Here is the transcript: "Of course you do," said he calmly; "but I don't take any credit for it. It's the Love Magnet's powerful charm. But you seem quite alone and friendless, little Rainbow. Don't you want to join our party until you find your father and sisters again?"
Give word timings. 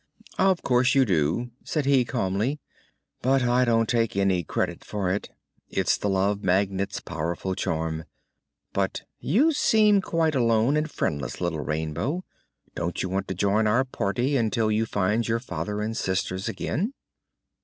"Of 0.39 0.63
course 0.63 0.95
you 0.95 1.05
do," 1.05 1.51
said 1.63 1.85
he 1.85 2.05
calmly; 2.05 2.59
"but 3.21 3.43
I 3.43 3.65
don't 3.65 3.87
take 3.87 4.17
any 4.17 4.43
credit 4.43 4.83
for 4.83 5.11
it. 5.11 5.29
It's 5.69 5.95
the 5.95 6.09
Love 6.09 6.41
Magnet's 6.43 6.99
powerful 6.99 7.53
charm. 7.53 8.05
But 8.73 9.03
you 9.19 9.51
seem 9.53 10.01
quite 10.01 10.33
alone 10.33 10.75
and 10.75 10.89
friendless, 10.89 11.39
little 11.39 11.59
Rainbow. 11.63 12.23
Don't 12.73 13.03
you 13.03 13.09
want 13.09 13.27
to 13.27 13.35
join 13.35 13.67
our 13.67 13.85
party 13.85 14.35
until 14.37 14.71
you 14.71 14.87
find 14.87 15.27
your 15.27 15.39
father 15.39 15.81
and 15.81 15.95
sisters 15.95 16.49
again?" 16.49 16.93